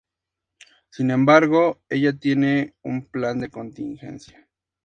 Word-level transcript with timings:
Sin 0.89 1.11
embargo, 1.11 1.79
ella 1.87 2.13
tiene 2.17 2.73
un 2.81 3.05
plan 3.05 3.39
de 3.39 3.51
contingencia. 3.51 4.49